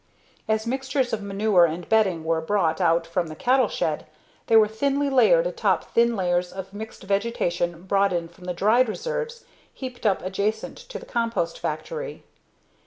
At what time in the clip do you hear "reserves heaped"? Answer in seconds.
8.89-10.07